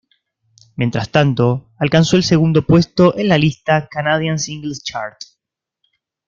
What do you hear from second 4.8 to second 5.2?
Chart.